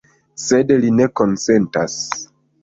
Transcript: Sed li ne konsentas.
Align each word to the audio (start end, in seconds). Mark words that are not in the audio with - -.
Sed 0.43 0.73
li 0.85 0.89
ne 1.01 1.07
konsentas. 1.21 1.99